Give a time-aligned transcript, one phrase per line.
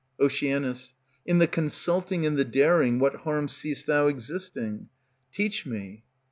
[0.19, 0.41] Oc.
[0.41, 4.89] In the consulting and the daring What harm seest thou existing?
[5.31, 6.03] Teach me.